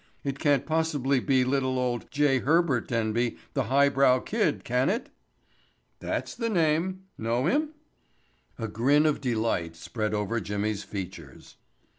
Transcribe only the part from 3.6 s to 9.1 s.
highbrow kid, can it?" "That's the name. Know him?" A grin